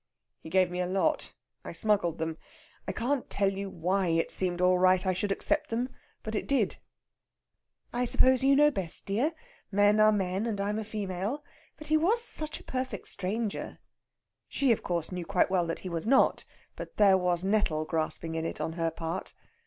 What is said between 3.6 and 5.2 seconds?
why it seemed all right I